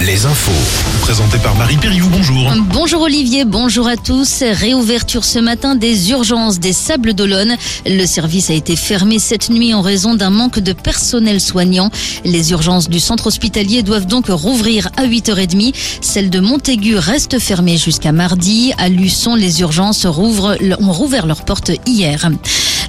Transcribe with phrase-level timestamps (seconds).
[0.00, 0.52] Les infos.
[1.00, 2.52] Présenté par Marie Périou, bonjour.
[2.72, 4.44] Bonjour Olivier, bonjour à tous.
[4.44, 7.56] Réouverture ce matin des urgences des Sables d'Olonne.
[7.84, 11.90] Le service a été fermé cette nuit en raison d'un manque de personnel soignant.
[12.24, 15.74] Les urgences du centre hospitalier doivent donc rouvrir à 8h30.
[16.00, 18.72] Celles de Montaigu restent fermées jusqu'à mardi.
[18.78, 22.30] À Luçon, les urgences ont rouvert leurs portes hier.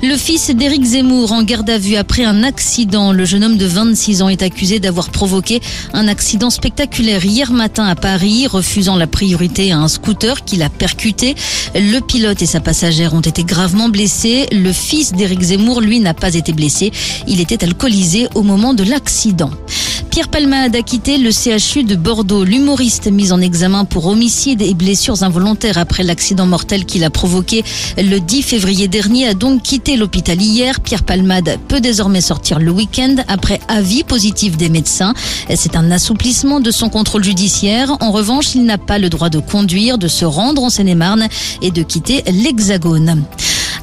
[0.07, 3.11] Le fils d'Éric Zemmour en garde à vue après un accident.
[3.11, 5.61] Le jeune homme de 26 ans est accusé d'avoir provoqué
[5.93, 10.69] un accident spectaculaire hier matin à Paris, refusant la priorité à un scooter qui l'a
[10.69, 11.33] percuté.
[11.73, 14.45] Le pilote et sa passagère ont été gravement blessés.
[14.51, 16.91] Le fils d'Éric Zemmour, lui, n'a pas été blessé.
[17.27, 19.49] Il était alcoolisé au moment de l'accident.
[20.15, 22.45] Pierre Palmade a quitté le CHU de Bordeaux.
[22.45, 27.65] L'humoriste mis en examen pour homicide et blessures involontaires après l'accident mortel qu'il a provoqué
[27.97, 30.79] le 10 février dernier a donc quitté l'hôpital hier.
[30.79, 35.13] Pierre Palmade peut désormais sortir le week-end après avis positif des médecins.
[35.53, 37.97] C'est un assouplissement de son contrôle judiciaire.
[37.99, 41.27] En revanche, il n'a pas le droit de conduire, de se rendre en Seine-et-Marne
[41.61, 43.25] et de quitter l'Hexagone.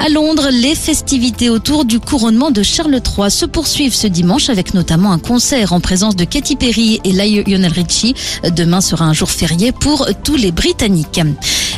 [0.05, 4.75] À Londres, les festivités autour du couronnement de Charles III se poursuivent ce dimanche avec
[4.75, 8.17] notamment un concert en présence de Katy Perry et Lionel Richie.
[8.57, 11.21] Demain sera un jour férié pour tous les Britanniques.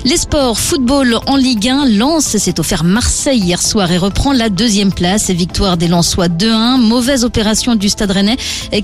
[0.07, 4.49] Les sports, football en Ligue 1, Lens s'est offert Marseille hier soir et reprend la
[4.49, 5.29] deuxième place.
[5.29, 6.79] Victoire des Lensois 2-1.
[6.79, 8.37] Mauvaise opération du Stade Rennais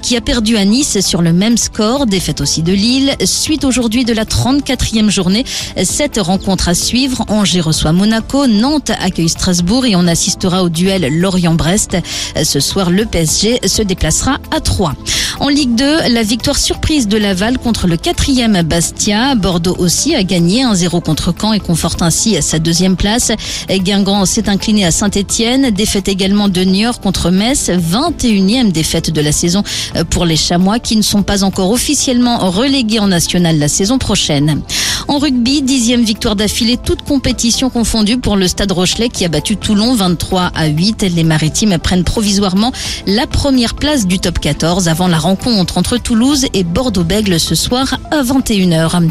[0.02, 2.04] qui a perdu à Nice sur le même score.
[2.04, 3.14] Défaite aussi de Lille.
[3.24, 5.44] Suite aujourd'hui de la 34e journée.
[5.82, 7.24] Cette rencontre à suivre.
[7.28, 8.46] Angers reçoit Monaco.
[8.46, 11.96] Nantes accueille Strasbourg et on assistera au duel Lorient-Brest.
[12.42, 14.94] Ce soir, le PSG se déplacera à 3.
[15.40, 19.34] En Ligue 2, la victoire surprise de Laval contre le quatrième Bastia.
[19.34, 23.32] Bordeaux aussi a gagné 1-0 contre Caen et conforte ainsi sa deuxième place.
[23.70, 25.70] Guingamp s'est incliné à Saint-Etienne.
[25.70, 27.70] Défaite également de Niort contre Metz.
[27.70, 29.62] 21e défaite de la saison
[30.10, 34.60] pour les Chamois qui ne sont pas encore officiellement relégués en national la saison prochaine.
[35.08, 39.56] En rugby, dixième victoire d'affilée, toute compétition confondue pour le Stade Rochelet qui a battu
[39.56, 41.02] Toulon 23 à 8.
[41.14, 42.72] Les Maritimes prennent provisoirement
[43.06, 47.98] la première place du top 14 avant la rencontre entre Toulouse et Bordeaux-Bègle ce soir
[48.10, 49.10] à 21h.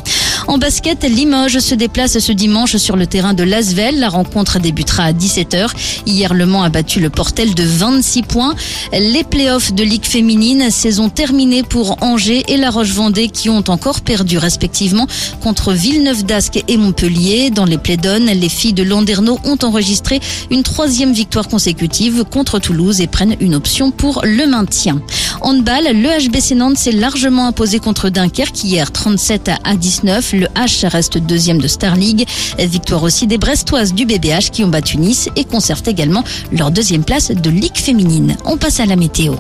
[0.50, 4.00] En basket, Limoges se déplace ce dimanche sur le terrain de Lasvel.
[4.00, 5.70] La rencontre débutera à 17h.
[6.08, 8.56] Hier, Le Mans a battu le Portel de 26 points.
[8.92, 14.02] Les playoffs de Ligue féminine, saison terminée pour Angers et La Roche-Vendée qui ont encore
[14.02, 15.06] perdu respectivement
[15.40, 17.52] contre Villeneuve d'Ascq et Montpellier.
[17.52, 23.02] Dans les Plédones, les filles de Landerneau ont enregistré une troisième victoire consécutive contre Toulouse
[23.02, 25.00] et prennent une option pour le maintien.
[25.42, 30.34] Handball, le HBC Nantes s'est largement imposé contre Dunkerque hier 37 à 19.
[30.34, 32.28] Le H reste deuxième de Star League.
[32.58, 37.04] Victoire aussi des Brestoises du BBH qui ont battu Nice et conservent également leur deuxième
[37.04, 38.38] place de Ligue féminine.
[38.46, 39.36] On passe à la météo.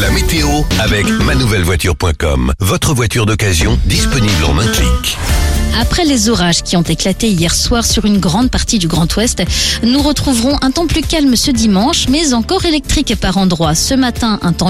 [0.00, 0.48] La météo
[0.80, 2.52] avec manouvellevoiture.com.
[2.60, 5.16] Votre voiture d'occasion disponible en un clic.
[5.78, 9.42] Après les orages qui ont éclaté hier soir sur une grande partie du Grand Ouest,
[9.82, 13.74] nous retrouverons un temps plus calme ce dimanche, mais encore électrique par endroits.
[13.74, 14.68] Ce matin, un temps